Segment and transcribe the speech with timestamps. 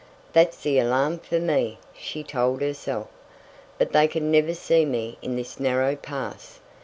[0.33, 3.05] "That's the alarm for me!" she told herself,
[3.77, 6.59] "but they can never see me in this narrow pass.